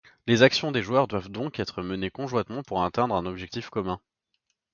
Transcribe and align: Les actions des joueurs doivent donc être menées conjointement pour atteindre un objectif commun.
Les 0.25 0.41
actions 0.41 0.71
des 0.71 0.81
joueurs 0.81 1.07
doivent 1.07 1.29
donc 1.29 1.59
être 1.59 1.83
menées 1.83 2.09
conjointement 2.09 2.63
pour 2.63 2.83
atteindre 2.83 3.13
un 3.13 3.27
objectif 3.27 3.69
commun. 3.69 4.01